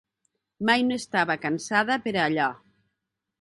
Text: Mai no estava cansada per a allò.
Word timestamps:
Mai 0.69 0.85
no 0.87 0.97
estava 1.01 1.35
cansada 1.43 1.99
per 2.07 2.15
a 2.17 2.25
allò. 2.31 2.49